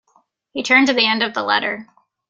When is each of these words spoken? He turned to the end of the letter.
He 0.53 0.63
turned 0.63 0.87
to 0.87 0.93
the 0.93 1.05
end 1.05 1.21
of 1.21 1.35
the 1.35 1.43
letter. 1.43 1.87